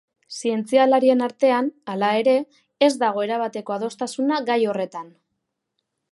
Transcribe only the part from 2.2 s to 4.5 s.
ere, ez dago erabateko adostasuna